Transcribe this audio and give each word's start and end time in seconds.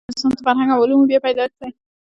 رنسانس 0.09 0.35
د 0.37 0.39
فرهنګ 0.47 0.69
او 0.71 0.81
علومو 0.83 1.09
بیا 1.09 1.19
پیدایښت 1.25 1.55
دی. 1.61 1.71